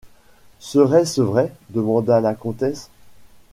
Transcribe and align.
Serait-ce 0.57 1.21
vrai? 1.21 1.53
demanda 1.69 2.21
la 2.21 2.33
comtesse. 2.33 2.89